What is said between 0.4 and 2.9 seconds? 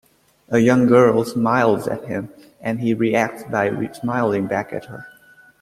A young girl smiles at him, and